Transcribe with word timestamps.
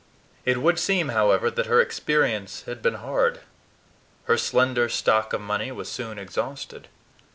It 0.45 0.57
would 0.57 0.79
seem, 0.79 1.09
however, 1.09 1.51
that 1.51 1.67
her 1.67 1.79
experience 1.79 2.63
had 2.63 2.81
been 2.81 2.95
hard. 2.95 3.41
Her 4.23 4.35
slender 4.35 4.89
stock 4.89 5.31
of 5.31 5.41
money 5.41 5.71
was 5.71 5.91
soon 5.91 6.17
exhausted. 6.17 6.87